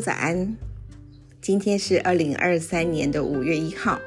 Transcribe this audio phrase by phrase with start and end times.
[0.00, 0.56] 早安！
[1.40, 3.98] 今天是二零二三年的五月一号。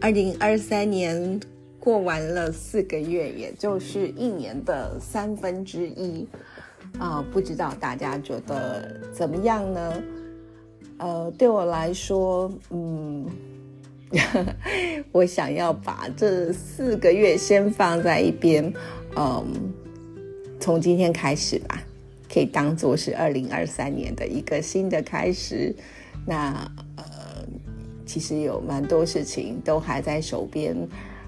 [0.00, 1.40] 二零二三年
[1.80, 6.28] 过完了四个月，也就是一年的三分之一
[6.98, 10.02] 啊，不知道大家觉得怎么样呢？
[10.98, 13.26] 呃，对我来说，嗯，
[15.10, 18.72] 我想要把这四个月先放在一边，
[19.16, 19.44] 嗯，
[20.60, 21.82] 从今天开始吧。
[22.34, 25.72] 可以当做是二零二三年的一个新的开始。
[26.26, 27.04] 那呃，
[28.04, 30.76] 其实有蛮多事情都还在手边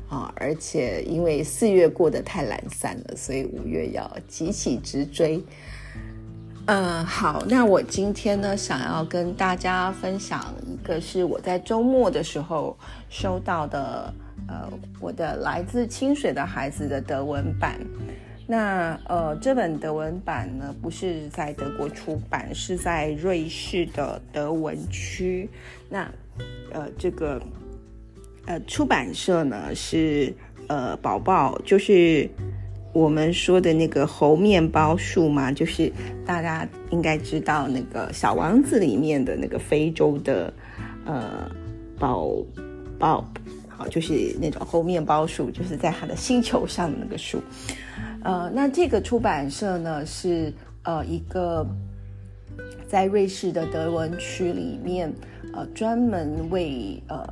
[0.08, 5.40] 啊，而且因为四月过得太懒散了，所以五月要急起直追。
[6.64, 12.76] 嗯，好，那我今天呢，想要跟大家分享一个是我在周末的时候
[13.08, 14.12] 收到的，
[14.48, 14.68] 呃，
[14.98, 17.78] 我的来自清水的孩子的德文版。
[18.48, 25.48] 那呃，这本德文版呢，不是在德国出版，是在瑞士的德文区。
[25.88, 26.08] 那
[26.72, 27.42] 呃，这个
[28.46, 30.32] 呃出版社呢是
[30.68, 32.28] 呃宝宝，就是
[32.92, 35.92] 我们说的那个猴面包树嘛，就是
[36.24, 40.52] 大家应该知道那个小王子里面的那个非洲的
[41.04, 41.50] 呃
[41.98, 42.30] 宝
[42.96, 43.28] 宝，
[43.76, 47.42] 好，就是那种猴面包树，就是在它的星球上的那个树。
[48.24, 50.52] 呃，那这个出版社呢是
[50.84, 51.66] 呃一个
[52.88, 55.12] 在瑞士的德文区里面，
[55.52, 57.24] 呃专门为呃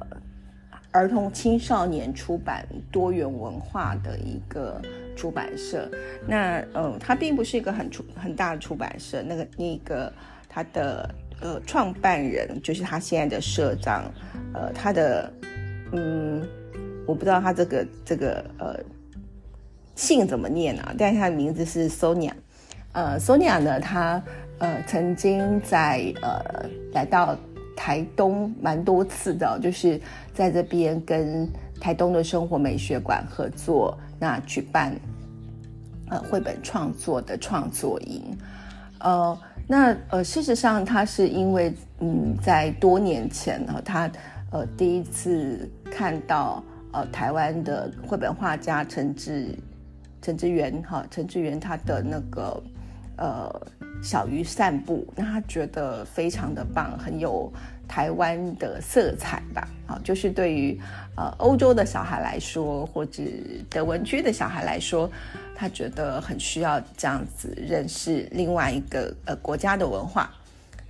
[0.92, 4.80] 儿童青少年出版多元文化的一个
[5.16, 5.90] 出版社。
[6.28, 9.22] 那呃，它并不是一个很出很大的出版社。
[9.22, 10.12] 那个那个
[10.48, 14.04] 他的呃创办人就是他现在的社长，
[14.52, 15.32] 呃，他的
[15.94, 16.46] 嗯，
[17.06, 18.78] 我不知道他这个这个呃。
[19.96, 20.92] 姓怎么念啊？
[20.98, 22.32] 但是他的名字是 Sonia，
[22.94, 24.20] 呃，Sonia 呢，他
[24.58, 27.38] 呃曾经在呃来到
[27.76, 30.00] 台东蛮多次的，就是
[30.32, 31.48] 在这边跟
[31.80, 34.92] 台东的生活美学馆合作，那举办
[36.10, 38.36] 呃绘本创作的创作营，
[38.98, 44.10] 呃，那呃事实上他是因为嗯在多年前呢，他
[44.50, 46.62] 呃第一次看到
[46.92, 49.56] 呃台湾的绘本画家陈志。
[50.20, 52.62] 陈志源哈，陈志源他的那个
[53.18, 53.66] 呃
[54.02, 57.52] 小鱼散步，那他觉得非常的棒，很有
[57.86, 59.68] 台湾的色彩吧？
[59.86, 60.80] 啊，就是对于
[61.14, 63.22] 呃欧洲的小孩来说，或者
[63.68, 65.10] 德文区的小孩来说，
[65.54, 70.30] 他觉得很需要这样子认识另外一个呃国家的文化，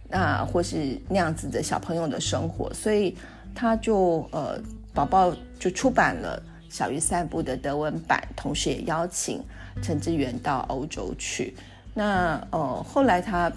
[0.09, 3.17] 那或是那样子的小朋友的生活，所以
[3.53, 4.61] 他就呃
[4.95, 6.43] 宝宝就出版了。
[6.71, 9.41] 小鱼散步的德文版，同时也邀请
[9.81, 11.55] 陈志远到欧洲去。
[11.95, 13.53] 那呃，后来他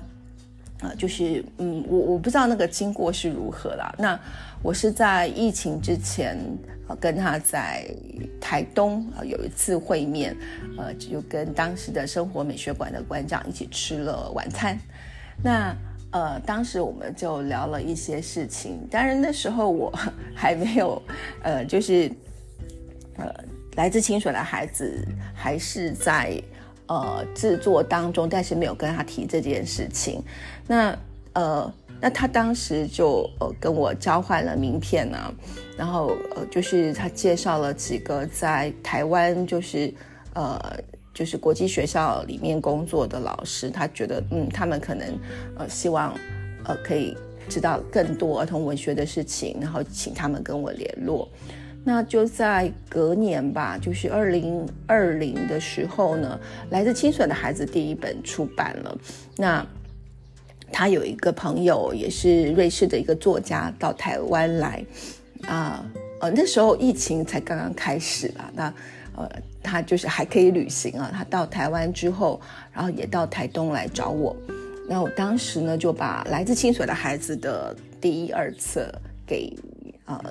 [0.81, 3.91] 呃，就是嗯，我我不知道那个经过是如何啦。
[3.97, 4.19] 那
[4.61, 6.37] 我是在疫情之前
[6.99, 7.89] 跟他在
[8.39, 10.37] 台东啊有一次会面，
[10.77, 14.77] 呃，就跟当时的生活美学馆的馆长一起吃了晚餐。
[15.43, 15.75] 那
[16.12, 18.88] 呃，当时我们就聊了一些事情。
[18.90, 19.91] 当然那时候我
[20.35, 21.01] 还没有
[21.44, 22.12] 呃，就是。
[23.19, 23.34] 呃，
[23.78, 25.03] 来自清水的孩子
[25.34, 26.40] 还是在
[26.85, 30.23] 呃制作当中，但是没有跟他提这件事情。
[30.68, 30.95] 那
[31.34, 35.34] 呃，那他当时就呃跟我交换了名片呢，
[35.75, 39.91] 然后呃就是他介绍了几个在台湾就是
[40.35, 40.59] 呃
[41.17, 45.19] 就是国际学校里面工作的老师，他觉得嗯他们可能
[45.57, 46.13] 呃希望
[46.63, 47.17] 呃可以
[47.50, 51.27] 知道更多儿童文学的事情，然后请他们跟我联络。
[51.83, 56.39] 那就在隔年吧，就是二零二零的时候呢，
[56.69, 58.95] 来自清水的孩子第一本出版了。
[59.38, 59.66] 那
[60.72, 64.85] 他有一个朋友，也是瑞士的一个作家，到台湾来
[65.47, 65.83] 啊，
[66.22, 68.51] 呃，那时候疫情才刚刚开始吧。
[68.53, 68.72] 那
[69.17, 69.29] 呃，
[69.61, 71.12] 他就是还可以旅行啊。
[71.13, 72.39] 他到台湾之后，
[72.71, 74.36] 然后也到台东来找我。
[74.88, 78.89] 那我当时呢，就把来自清水的孩子的第一二册
[79.25, 79.53] 给。
[80.09, 80.24] 呃，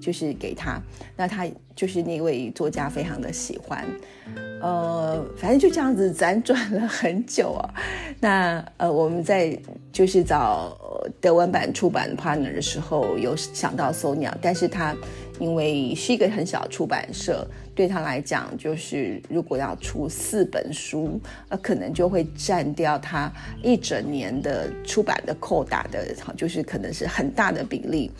[0.00, 0.80] 就是给他，
[1.16, 3.84] 那他就是那位作家非常的喜欢，
[4.62, 7.74] 呃，反正就这样子辗转了很久啊。
[8.20, 9.58] 那呃，我们在
[9.90, 10.78] 就是找
[11.20, 14.94] 德文版出版 partner 的时候，有想到 Sonia，但是他
[15.40, 23.32] 因为是一个很小的出版社，对他来讲，就是如果要出四本书，呃，可能就会占掉他
[23.62, 28.12] 一整年的出版的扣打的，就是可能是很大的比例。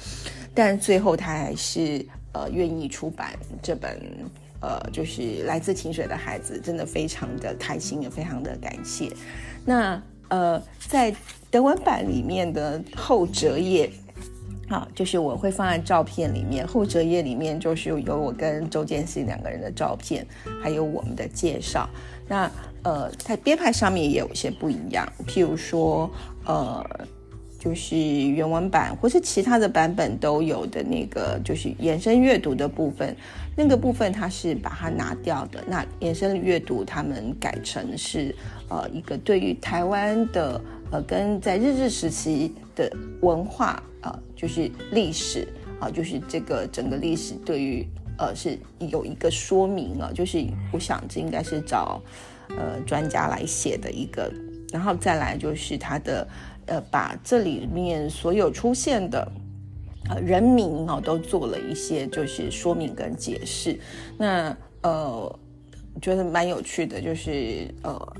[0.53, 3.31] 但最后他还是呃愿意出版
[3.63, 3.97] 这本
[4.61, 9.13] 呃就是来自清水的孩子，真的非常的开心，也非常的感谢。
[9.65, 11.15] 那呃，在
[11.51, 13.89] 德文版里面的后折页。
[14.69, 20.27] 好，就是我会放在照片里面，后折页里面就是有我跟周建熙两个人的照片，
[20.63, 21.89] 还有我们的介绍。
[22.27, 22.51] 那
[22.83, 26.11] 呃，在编排上面也有一些不一样，譬如说
[26.47, 26.83] 呃，
[27.59, 33.15] 就是原文版或是其他的版本都有的那个，就是延伸阅读的部分，
[33.55, 35.63] 那个部分它是把它拿掉的。
[35.67, 38.35] 那延伸阅读他们改成是
[38.69, 40.59] 呃一个对于台湾的
[40.91, 42.91] 呃跟在日治时期的
[43.21, 43.83] 文化。
[44.05, 45.49] 啊，就是历史
[45.81, 47.83] 啊，就是这个整个历史对于
[48.19, 52.03] 呃是有一个说明啊，就是我想这应该是找
[52.51, 54.31] 呃专家来写的一个，
[54.71, 56.29] 然后再来就是他的
[56.67, 59.27] 呃把这里面所有出现的
[60.11, 63.81] 呃人名啊都做了一些就是说明跟解释，
[64.19, 65.39] 那呃
[66.03, 68.17] 觉得蛮有趣的，就是呃。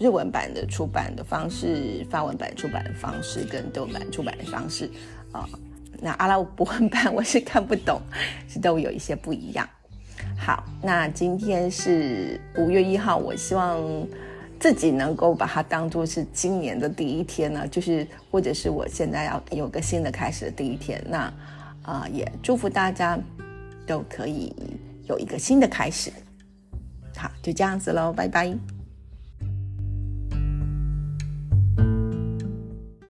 [0.00, 4.90] 日文版的出版的方式、法文版出版的方式跟德文版出版的方式，
[5.30, 5.46] 啊，
[6.00, 8.00] 那阿拉伯文版我是看不懂，
[8.48, 9.68] 是都有一些不一样。
[10.38, 13.78] 好，那今天是五月一号，我希望
[14.58, 21.04] 自己能够把它当做是今年的第一天呢，就是或者是我现在要有个新的开始的第一天。
[21.06, 21.30] 那
[21.82, 23.18] 啊，也祝福大家
[23.86, 24.50] 都可以
[25.04, 26.10] 有一个新的开始。
[27.14, 28.79] 好，就这样子喽，拜拜。